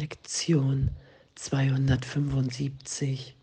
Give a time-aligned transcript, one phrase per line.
[0.00, 0.90] Lektion
[1.34, 3.36] 275.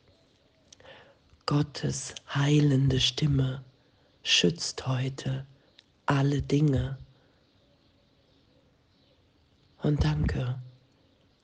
[1.45, 3.63] Gottes heilende Stimme
[4.23, 5.45] schützt heute
[6.07, 6.97] alle Dinge.
[9.83, 10.59] Und danke,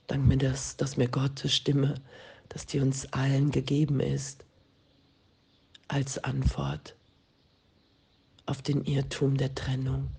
[0.08, 1.94] dank mir, dass, dass mir Gottes Stimme,
[2.48, 4.44] dass die uns allen gegeben ist,
[5.86, 6.96] als Antwort
[8.46, 10.10] auf den Irrtum der Trennung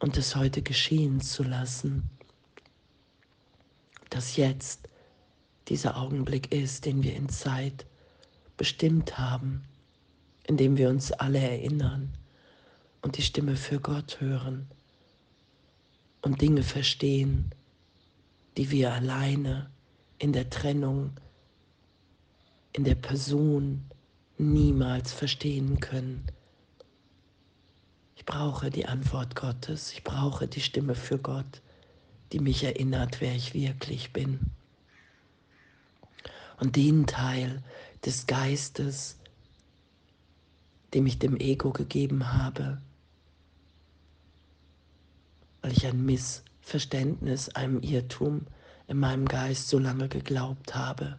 [0.00, 2.10] und es heute geschehen zu lassen,
[4.10, 4.88] dass jetzt
[5.68, 7.86] dieser Augenblick ist, den wir in Zeit
[8.56, 9.64] bestimmt haben,
[10.46, 12.12] in dem wir uns alle erinnern
[13.02, 14.66] und die Stimme für Gott hören
[16.22, 17.50] und Dinge verstehen,
[18.56, 19.70] die wir alleine
[20.18, 21.12] in der Trennung,
[22.72, 23.84] in der Person
[24.38, 26.26] niemals verstehen können.
[28.16, 31.62] Ich brauche die Antwort Gottes, ich brauche die Stimme für Gott,
[32.32, 34.40] die mich erinnert, wer ich wirklich bin.
[36.58, 37.62] Und den Teil
[38.04, 39.18] des Geistes,
[40.94, 42.80] dem ich dem Ego gegeben habe,
[45.62, 48.46] weil ich ein Missverständnis, einem Irrtum
[48.88, 51.18] in meinem Geist so lange geglaubt habe,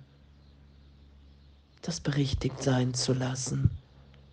[1.81, 3.71] das berichtigt sein zu lassen,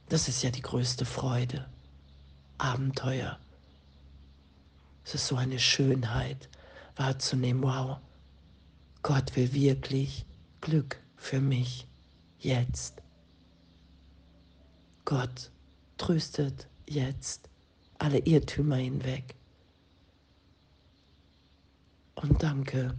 [0.09, 1.67] das ist ja die größte Freude,
[2.59, 3.39] Abenteuer.
[5.05, 6.49] Es ist so eine Schönheit
[6.99, 7.99] wahrzunehmen, wow,
[9.03, 10.27] Gott will wirklich
[10.61, 11.87] Glück für mich
[12.39, 13.01] jetzt.
[15.05, 15.51] Gott
[15.97, 17.49] tröstet jetzt
[17.99, 19.35] alle Irrtümer hinweg.
[22.17, 22.95] Und danke,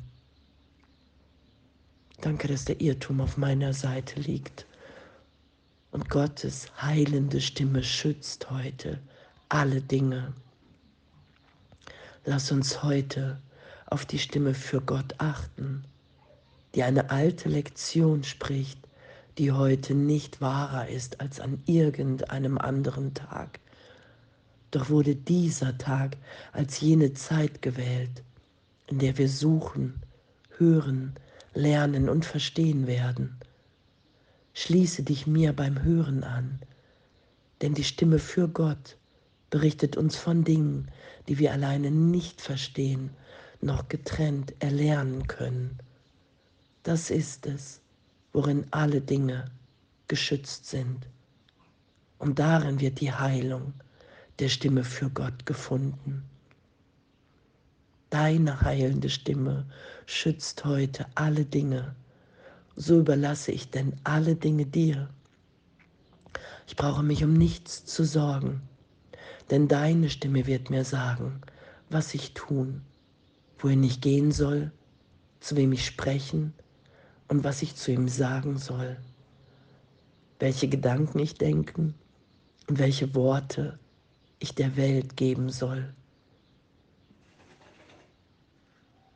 [2.22, 4.66] danke, dass der Irrtum auf meiner Seite liegt.
[5.92, 9.00] Und Gottes heilende Stimme schützt heute
[9.50, 10.33] alle Dinge.
[12.25, 13.42] Lass uns heute
[13.90, 15.84] auf die Stimme für Gott achten
[16.76, 18.80] die eine alte Lektion spricht,
[19.38, 23.60] die heute nicht wahrer ist als an irgendeinem anderen Tag.
[24.72, 26.17] Doch wurde dieser Tag
[26.52, 28.23] als jene Zeit gewählt,
[28.88, 30.02] in der wir suchen,
[30.58, 31.16] hören,
[31.54, 33.38] lernen und verstehen werden.
[34.54, 36.60] Schließe dich mir beim Hören an,
[37.61, 38.98] denn die Stimme für Gott
[39.50, 40.89] berichtet uns von Dingen,
[41.27, 43.10] die wir alleine nicht verstehen,
[43.61, 45.77] noch getrennt erlernen können.
[46.83, 47.81] Das ist es,
[48.33, 49.52] worin alle Dinge
[50.08, 51.08] geschützt sind.
[52.17, 53.73] Und darin wird die Heilung
[54.39, 56.23] der Stimme für Gott gefunden.
[58.09, 59.65] Deine heilende Stimme
[60.05, 61.95] schützt heute alle Dinge.
[62.76, 65.09] So überlasse ich denn alle Dinge dir.
[66.65, 68.61] Ich brauche mich um nichts zu sorgen,
[69.52, 71.41] denn deine Stimme wird mir sagen,
[71.89, 72.81] was ich tun,
[73.59, 74.71] wohin ich gehen soll,
[75.39, 76.53] zu wem ich sprechen
[77.27, 78.97] und was ich zu ihm sagen soll,
[80.39, 81.93] welche Gedanken ich denken
[82.67, 83.77] und welche Worte
[84.39, 85.93] ich der Welt geben soll.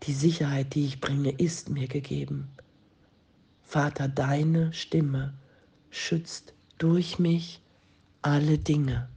[0.03, 2.49] Die Sicherheit, die ich bringe, ist mir gegeben.
[3.61, 5.33] Vater, deine Stimme
[5.89, 7.61] schützt durch mich
[8.21, 9.09] alle Dinge.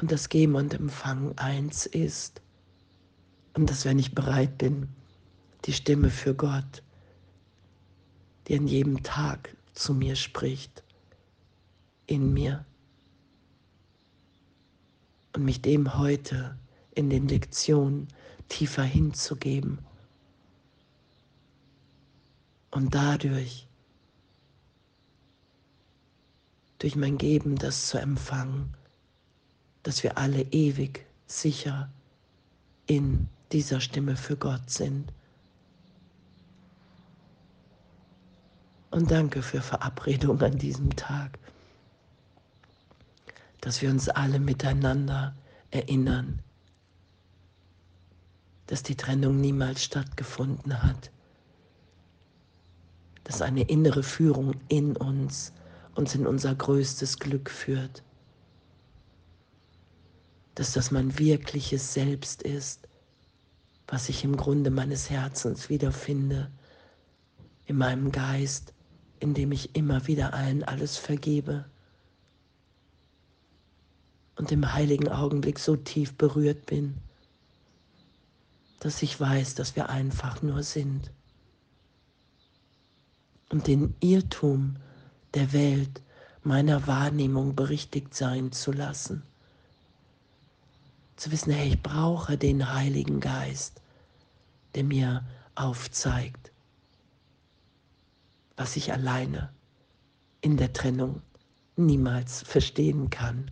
[0.00, 2.40] Und das Geben und Empfangen eins ist.
[3.54, 4.88] Und dass wenn ich bereit bin,
[5.64, 6.84] die Stimme für Gott,
[8.46, 10.84] die an jedem Tag zu mir spricht,
[12.06, 12.64] in mir
[15.34, 16.56] und mich dem heute
[16.94, 18.06] in den Lektionen
[18.48, 19.78] tiefer hinzugeben
[22.70, 23.66] und dadurch
[26.78, 28.74] durch mein Geben das zu empfangen,
[29.88, 31.88] dass wir alle ewig sicher
[32.84, 35.10] in dieser Stimme für Gott sind.
[38.90, 41.38] Und danke für Verabredung an diesem Tag,
[43.62, 45.34] dass wir uns alle miteinander
[45.70, 46.42] erinnern,
[48.66, 51.10] dass die Trennung niemals stattgefunden hat,
[53.24, 55.54] dass eine innere Führung in uns
[55.94, 58.02] uns in unser größtes Glück führt,
[60.58, 62.88] dass das mein wirkliches Selbst ist,
[63.86, 66.50] was ich im Grunde meines Herzens wiederfinde,
[67.66, 68.74] in meinem Geist,
[69.20, 71.64] indem ich immer wieder allen alles vergebe
[74.34, 76.96] und im heiligen Augenblick so tief berührt bin,
[78.80, 81.12] dass ich weiß, dass wir einfach nur sind.
[83.48, 84.74] Und den Irrtum
[85.34, 86.02] der Welt
[86.42, 89.22] meiner Wahrnehmung berichtigt sein zu lassen.
[91.18, 93.82] Zu wissen, hey, ich brauche den Heiligen Geist,
[94.76, 95.26] der mir
[95.56, 96.52] aufzeigt,
[98.56, 99.52] was ich alleine
[100.42, 101.20] in der Trennung
[101.74, 103.50] niemals verstehen kann,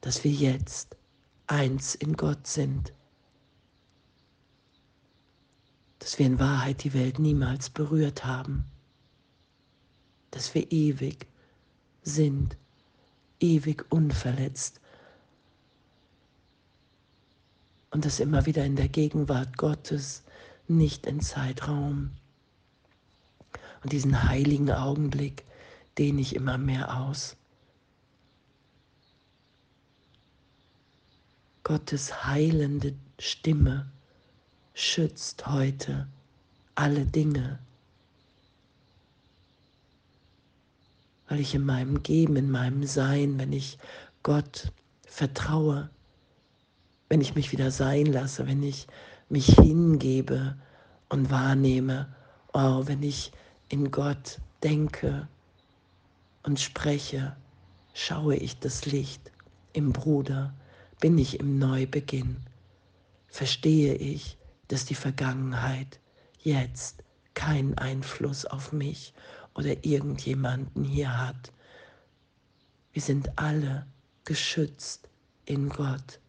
[0.00, 0.96] dass wir jetzt
[1.46, 2.94] eins in Gott sind,
[5.98, 8.64] dass wir in Wahrheit die Welt niemals berührt haben,
[10.30, 11.26] dass wir ewig
[12.02, 12.56] sind,
[13.38, 14.79] ewig unverletzt
[17.90, 20.22] und das immer wieder in der Gegenwart Gottes,
[20.68, 22.12] nicht in Zeitraum.
[23.82, 25.44] Und diesen heiligen Augenblick
[25.98, 27.36] dehne ich immer mehr aus.
[31.64, 33.90] Gottes heilende Stimme
[34.74, 36.08] schützt heute
[36.74, 37.58] alle Dinge,
[41.28, 43.78] weil ich in meinem Geben, in meinem Sein, wenn ich
[44.22, 44.72] Gott
[45.06, 45.90] vertraue,
[47.10, 48.86] wenn ich mich wieder sein lasse, wenn ich
[49.28, 50.56] mich hingebe
[51.08, 52.14] und wahrnehme,
[52.52, 53.32] oh, wenn ich
[53.68, 55.28] in Gott denke
[56.44, 57.36] und spreche,
[57.94, 59.32] schaue ich das Licht
[59.72, 60.54] im Bruder,
[61.00, 62.36] bin ich im Neubeginn,
[63.26, 65.98] verstehe ich, dass die Vergangenheit
[66.38, 67.02] jetzt
[67.34, 69.14] keinen Einfluss auf mich
[69.54, 71.52] oder irgendjemanden hier hat.
[72.92, 73.86] Wir sind alle
[74.24, 75.08] geschützt
[75.44, 76.20] in Gott.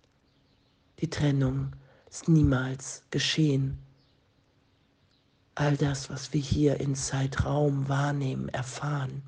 [1.01, 1.71] Die Trennung
[2.07, 3.79] ist niemals geschehen.
[5.55, 9.23] All das, was wir hier in Zeitraum wahrnehmen, erfahren,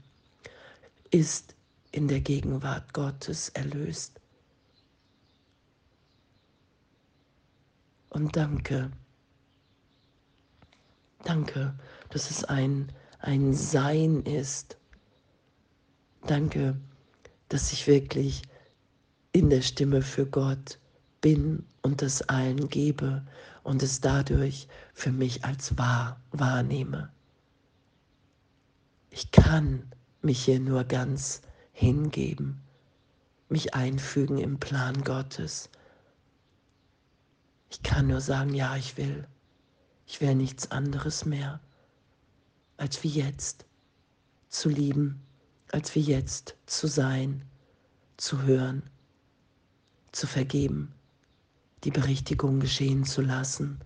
[1.09, 1.55] ist
[1.91, 4.19] in der Gegenwart Gottes erlöst.
[8.09, 8.91] Und danke,
[11.23, 11.73] danke,
[12.09, 14.77] dass es ein, ein Sein ist.
[16.27, 16.79] Danke,
[17.49, 18.43] dass ich wirklich
[19.31, 20.77] in der Stimme für Gott
[21.23, 23.25] bin und es allen gebe
[23.63, 27.11] und es dadurch für mich als wahr wahrnehme.
[29.09, 29.91] Ich kann
[30.21, 31.41] mich hier nur ganz
[31.71, 32.61] hingeben,
[33.49, 35.71] mich einfügen im Plan Gottes
[37.73, 39.27] ich kann nur sagen, ja, ich will.
[40.05, 41.59] Ich will nichts anderes mehr,
[42.77, 43.65] als wie jetzt
[44.47, 45.19] zu lieben,
[45.71, 47.43] als wie jetzt zu sein,
[48.17, 48.83] zu hören,
[50.11, 50.93] zu vergeben,
[51.83, 53.79] die Berichtigung geschehen zu lassen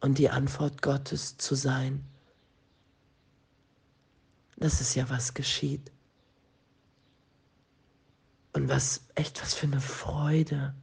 [0.00, 2.04] und die Antwort Gottes zu sein.
[4.56, 5.90] Das ist ja, was geschieht.
[8.52, 10.74] Und was, echt, was für eine Freude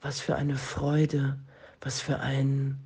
[0.00, 1.38] was für eine Freude,
[1.80, 2.78] was für ein,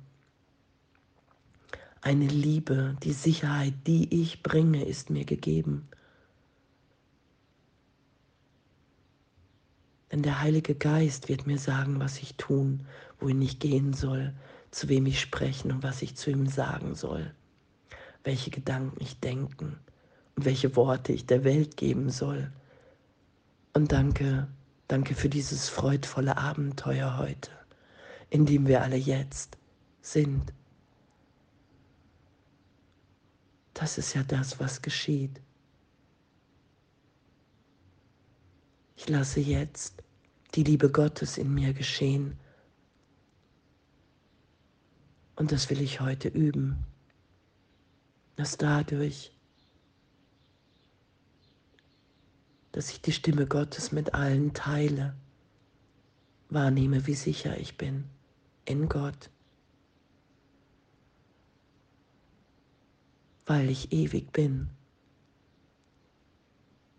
[2.01, 5.87] eine Liebe, die Sicherheit, die ich bringe, ist mir gegeben.
[10.15, 12.87] Denn der Heilige Geist wird mir sagen, was ich tun,
[13.19, 14.33] wohin ich gehen soll,
[14.71, 17.35] zu wem ich sprechen und was ich zu ihm sagen soll,
[18.23, 19.77] welche Gedanken ich denken
[20.37, 22.49] und welche Worte ich der Welt geben soll.
[23.73, 24.47] Und danke,
[24.87, 27.51] Danke für dieses freudvolle Abenteuer heute,
[28.29, 29.57] in dem wir alle jetzt
[30.01, 30.53] sind.
[33.73, 35.41] Das ist ja das, was geschieht.
[38.95, 40.04] Ich lasse jetzt
[40.55, 42.39] die Liebe Gottes in mir geschehen.
[45.35, 46.85] Und das will ich heute üben,
[48.35, 49.31] dass dadurch
[52.75, 55.15] dass ich die Stimme Gottes mit allen teile,
[56.49, 58.03] wahrnehme, wie sicher ich bin
[58.65, 59.29] in Gott,
[63.45, 64.67] weil ich ewig bin.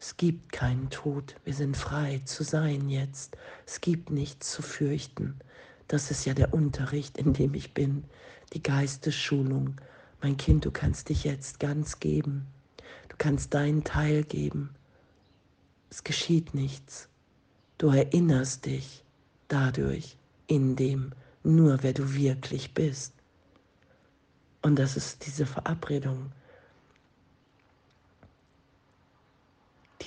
[0.06, 3.36] Es gibt keinen Tod, wir sind frei zu sein jetzt.
[3.66, 5.36] Es gibt nichts zu fürchten.
[5.88, 8.04] Das ist ja der Unterricht, in dem ich bin,
[8.52, 9.80] die Geistesschulung.
[10.22, 12.46] Mein Kind, du kannst dich jetzt ganz geben.
[13.08, 14.70] Du kannst deinen Teil geben.
[15.90, 17.08] Es geschieht nichts.
[17.76, 19.02] Du erinnerst dich
[19.48, 23.12] dadurch in dem nur, wer du wirklich bist.
[24.62, 26.30] Und das ist diese Verabredung.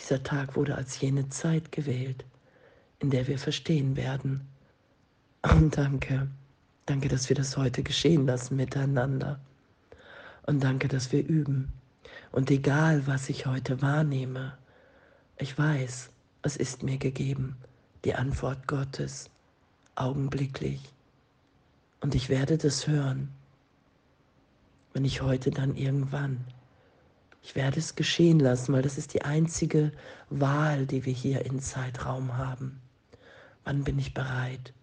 [0.10, 2.25] Dieser Tag wurde als jene Zeit gewählt,
[2.98, 4.42] in der wir verstehen werden.
[5.44, 6.28] Und danke,
[6.88, 9.39] danke, dass wir das heute geschehen lassen miteinander.
[10.48, 11.72] Und danke, dass wir üben.
[12.32, 14.58] Und egal, was ich heute wahrnehme,
[15.38, 16.10] ich weiß,
[16.42, 17.56] es ist mir gegeben,
[18.04, 19.30] die Antwort Gottes,
[19.94, 20.82] augenblicklich.
[22.01, 23.30] Und ich werde das hören,
[24.92, 26.44] wenn ich heute dann irgendwann
[27.41, 29.91] Ich werde es geschehen lassen, weil das ist die einzige
[30.29, 32.81] Wahl, die wir hier in Zeitraum haben.
[33.63, 34.74] Wann bin ich bereit,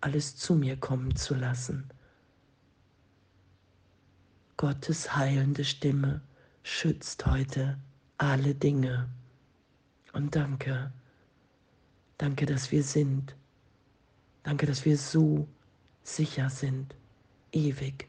[0.00, 1.88] alles zu mir kommen zu lassen?
[4.56, 6.20] Gottes heilende Stimme
[6.62, 7.78] schützt heute
[8.18, 9.08] alle Dinge.
[10.12, 10.92] Und danke,
[12.18, 13.36] danke, dass wir sind.
[14.42, 15.46] Danke, dass wir so
[16.02, 16.94] sicher sind,
[17.52, 18.08] ewig.